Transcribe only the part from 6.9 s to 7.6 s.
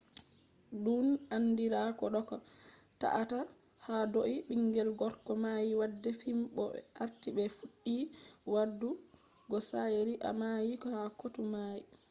arti be